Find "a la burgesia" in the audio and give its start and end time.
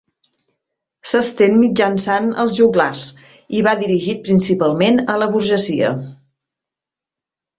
5.17-5.95